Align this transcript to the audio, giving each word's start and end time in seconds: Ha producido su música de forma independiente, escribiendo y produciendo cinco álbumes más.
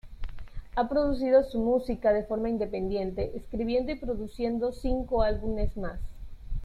Ha 0.75 0.89
producido 0.89 1.43
su 1.43 1.59
música 1.59 2.11
de 2.11 2.23
forma 2.23 2.49
independiente, 2.49 3.33
escribiendo 3.35 3.91
y 3.91 3.99
produciendo 3.99 4.71
cinco 4.71 5.21
álbumes 5.21 5.77
más. 5.77 5.99